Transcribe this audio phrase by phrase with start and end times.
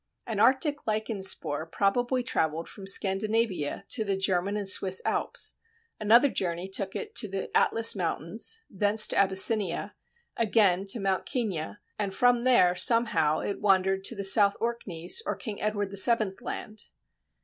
[0.25, 5.53] An Arctic lichen spore probably travelled from Scandinavia to the German and Swiss Alps,
[5.99, 9.93] another journey took it to the Atlas Mountains, thence to Abyssinia,
[10.35, 15.35] again to Mount Kenia, and from there, somehow, it wandered to the South Orkneys or
[15.35, 16.85] King Edward VII Land.